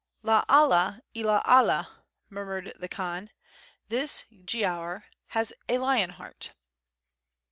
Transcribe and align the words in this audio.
"La 0.23 0.43
Allah 0.49 1.03
ila 1.15 1.43
Allah," 1.45 1.97
murmured 2.27 2.73
the 2.79 2.87
Khan, 2.87 3.29
"this 3.87 4.23
Giaour 4.31 5.03
has 5.27 5.53
a 5.69 5.77
lion 5.77 6.09
heart." 6.09 6.53